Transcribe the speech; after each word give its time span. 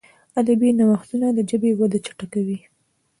ادبي 0.39 0.69
نوښتونه 0.77 1.27
د 1.33 1.39
ژبي 1.49 1.71
وده 1.79 1.97
چټکوي. 2.05 2.59